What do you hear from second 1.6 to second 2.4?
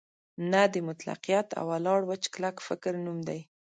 ولاړ وچ